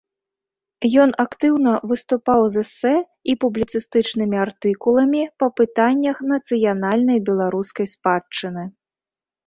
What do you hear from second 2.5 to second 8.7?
з эсэ і публіцыстычнымі артыкуламі па пытаннях нацыянальнай беларускай спадчыны.